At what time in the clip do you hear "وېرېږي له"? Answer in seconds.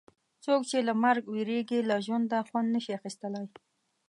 1.33-1.95